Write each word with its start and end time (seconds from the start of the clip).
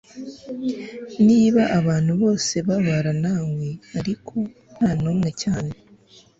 Niba 1.27 1.61
abantu 1.79 2.11
bose 2.21 2.53
babara 2.67 3.11
nawe 3.25 3.67
ariko 3.99 4.35
ntanumwe 4.75 5.29
cyane 5.41 5.73